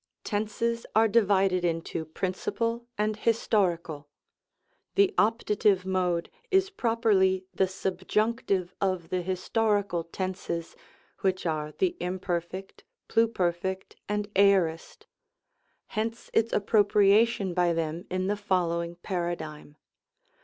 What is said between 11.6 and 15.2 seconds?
the Imperf., Pluperfect and Aorist;